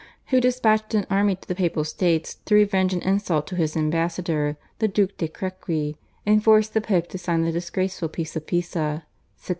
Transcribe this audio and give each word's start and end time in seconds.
who 0.29 0.41
despatched 0.41 0.95
an 0.95 1.05
army 1.11 1.35
to 1.35 1.47
the 1.47 1.53
Papal 1.53 1.83
States 1.83 2.33
to 2.45 2.55
revenge 2.55 2.91
an 2.91 3.03
insult 3.03 3.45
to 3.45 3.55
his 3.55 3.77
ambassador, 3.77 4.57
the 4.79 4.87
Duc 4.87 5.11
de 5.19 5.27
Crequi, 5.27 5.95
and 6.25 6.43
forced 6.43 6.73
the 6.73 6.81
Pope 6.81 7.05
to 7.09 7.19
sign 7.19 7.43
the 7.43 7.51
disgraceful 7.51 8.09
Peace 8.09 8.35
of 8.35 8.47
Pisa 8.47 9.05
(1664). 9.05 9.07